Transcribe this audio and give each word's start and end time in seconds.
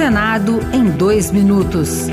Senado 0.00 0.60
em 0.72 0.84
dois 0.84 1.30
minutos. 1.30 2.06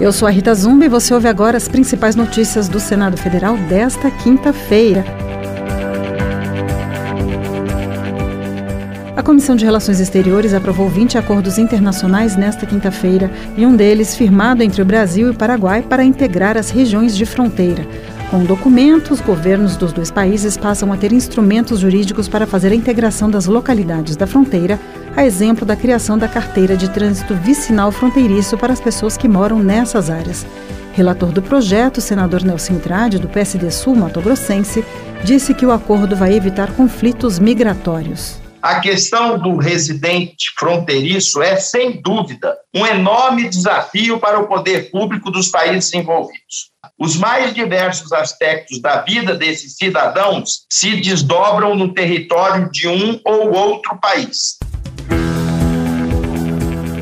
Eu 0.00 0.10
sou 0.10 0.26
a 0.26 0.30
Rita 0.30 0.54
Zumbi 0.54 0.86
e 0.86 0.88
você 0.88 1.12
ouve 1.12 1.28
agora 1.28 1.58
as 1.58 1.68
principais 1.68 2.16
notícias 2.16 2.66
do 2.66 2.80
Senado 2.80 3.18
Federal 3.18 3.58
desta 3.58 4.10
quinta-feira. 4.10 5.04
A 9.14 9.22
Comissão 9.22 9.54
de 9.54 9.66
Relações 9.66 10.00
Exteriores 10.00 10.54
aprovou 10.54 10.88
20 10.88 11.18
acordos 11.18 11.58
internacionais 11.58 12.36
nesta 12.36 12.64
quinta-feira 12.64 13.30
e 13.54 13.66
um 13.66 13.76
deles 13.76 14.16
firmado 14.16 14.62
entre 14.62 14.80
o 14.80 14.86
Brasil 14.86 15.26
e 15.26 15.30
o 15.32 15.34
Paraguai 15.34 15.82
para 15.82 16.02
integrar 16.02 16.56
as 16.56 16.70
regiões 16.70 17.14
de 17.14 17.26
fronteira. 17.26 17.86
Com 18.30 18.44
documentos, 18.44 19.20
governos 19.20 19.76
dos 19.76 19.92
dois 19.92 20.10
países 20.10 20.56
passam 20.56 20.90
a 20.90 20.96
ter 20.96 21.12
instrumentos 21.12 21.80
jurídicos 21.80 22.28
para 22.28 22.46
fazer 22.46 22.72
a 22.72 22.74
integração 22.74 23.30
das 23.30 23.44
localidades 23.44 24.16
da 24.16 24.26
fronteira, 24.26 24.80
a 25.18 25.24
exemplo 25.24 25.66
da 25.66 25.74
criação 25.74 26.16
da 26.16 26.28
carteira 26.28 26.76
de 26.76 26.88
trânsito 26.88 27.34
vicinal 27.34 27.90
fronteiriço 27.90 28.56
para 28.56 28.72
as 28.72 28.80
pessoas 28.80 29.16
que 29.16 29.26
moram 29.26 29.58
nessas 29.58 30.10
áreas. 30.10 30.46
Relator 30.92 31.32
do 31.32 31.42
projeto, 31.42 32.00
senador 32.00 32.44
Nelson 32.44 32.78
Trade, 32.78 33.18
do 33.18 33.28
PSD 33.28 33.68
Sul 33.72 33.96
Mato 33.96 34.20
Grossense, 34.20 34.84
disse 35.24 35.54
que 35.54 35.66
o 35.66 35.72
acordo 35.72 36.14
vai 36.14 36.34
evitar 36.34 36.70
conflitos 36.70 37.40
migratórios. 37.40 38.38
A 38.62 38.78
questão 38.78 39.36
do 39.36 39.56
residente 39.56 40.52
fronteiriço 40.56 41.42
é, 41.42 41.56
sem 41.56 42.00
dúvida, 42.00 42.56
um 42.72 42.86
enorme 42.86 43.48
desafio 43.48 44.20
para 44.20 44.38
o 44.38 44.46
poder 44.46 44.88
público 44.88 45.32
dos 45.32 45.48
países 45.48 45.92
envolvidos. 45.94 46.70
Os 46.96 47.16
mais 47.16 47.52
diversos 47.52 48.12
aspectos 48.12 48.80
da 48.80 49.00
vida 49.02 49.34
desses 49.34 49.74
cidadãos 49.74 50.64
se 50.70 50.94
desdobram 51.00 51.74
no 51.74 51.92
território 51.92 52.70
de 52.70 52.86
um 52.86 53.20
ou 53.24 53.52
outro 53.52 53.98
país. 54.00 54.58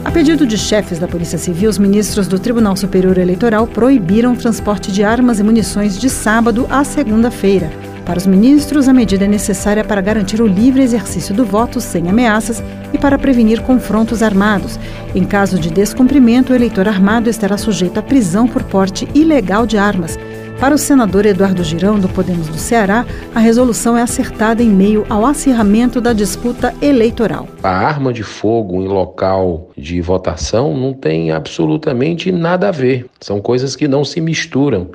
A 0.06 0.10
pedido 0.12 0.46
de 0.46 0.56
chefes 0.56 1.00
da 1.00 1.08
Polícia 1.08 1.36
Civil, 1.36 1.68
os 1.68 1.78
ministros 1.78 2.28
do 2.28 2.38
Tribunal 2.38 2.76
Superior 2.76 3.18
Eleitoral 3.18 3.66
proibiram 3.66 4.34
o 4.34 4.36
transporte 4.36 4.92
de 4.92 5.02
armas 5.02 5.40
e 5.40 5.42
munições 5.42 5.98
de 5.98 6.08
sábado 6.08 6.64
a 6.70 6.84
segunda-feira. 6.84 7.72
Para 8.04 8.16
os 8.16 8.24
ministros, 8.24 8.86
a 8.86 8.92
medida 8.92 9.24
é 9.24 9.28
necessária 9.28 9.82
para 9.82 10.00
garantir 10.00 10.40
o 10.40 10.46
livre 10.46 10.80
exercício 10.80 11.34
do 11.34 11.44
voto 11.44 11.80
sem 11.80 12.08
ameaças 12.08 12.62
e 12.92 12.98
para 12.98 13.18
prevenir 13.18 13.62
confrontos 13.62 14.22
armados. 14.22 14.78
Em 15.12 15.24
caso 15.24 15.58
de 15.58 15.70
descumprimento, 15.70 16.52
o 16.52 16.56
eleitor 16.56 16.86
armado 16.86 17.28
estará 17.28 17.58
sujeito 17.58 17.98
à 17.98 18.02
prisão 18.02 18.46
por 18.46 18.62
porte 18.62 19.08
ilegal 19.12 19.66
de 19.66 19.76
armas. 19.76 20.16
Para 20.58 20.74
o 20.74 20.78
senador 20.78 21.26
Eduardo 21.26 21.62
Girão, 21.62 21.98
do 21.98 22.08
Podemos 22.08 22.48
do 22.48 22.56
Ceará, 22.56 23.04
a 23.34 23.38
resolução 23.38 23.96
é 23.96 24.00
acertada 24.00 24.62
em 24.62 24.70
meio 24.70 25.04
ao 25.08 25.26
acirramento 25.26 26.00
da 26.00 26.14
disputa 26.14 26.74
eleitoral. 26.80 27.46
A 27.62 27.68
arma 27.68 28.10
de 28.10 28.22
fogo 28.22 28.80
em 28.80 28.88
local 28.88 29.70
de 29.76 30.00
votação 30.00 30.74
não 30.74 30.94
tem 30.94 31.30
absolutamente 31.30 32.32
nada 32.32 32.68
a 32.68 32.72
ver. 32.72 33.06
São 33.20 33.38
coisas 33.40 33.76
que 33.76 33.86
não 33.86 34.02
se 34.02 34.18
misturam. 34.18 34.90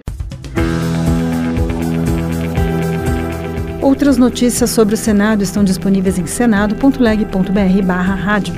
Outras 3.80 4.18
notícias 4.18 4.72
sobre 4.72 4.96
o 4.96 4.98
Senado 4.98 5.44
estão 5.44 5.64
disponíveis 5.64 6.18
em 6.18 6.26
senado.leg.br 6.26 7.86
barra 7.86 8.16
rádio. 8.16 8.56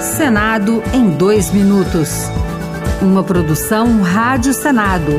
Senado 0.00 0.82
em 0.92 1.10
dois 1.10 1.50
minutos. 1.50 2.30
Uma 3.02 3.22
produção 3.22 4.00
Rádio 4.00 4.54
Senado. 4.54 5.12